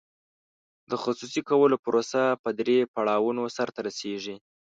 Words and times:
د 0.89 0.91
خصوصي 1.03 1.41
کولو 1.49 1.75
پروسه 1.83 2.21
په 2.43 2.49
درې 2.59 2.77
پړاوونو 2.93 3.43
سر 3.55 3.67
ته 3.75 3.79
رسیږي. 3.87 4.35